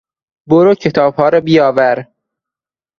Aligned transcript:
برو 0.49 0.73
کتابها 0.75 1.29
رابیاور! 1.29 1.97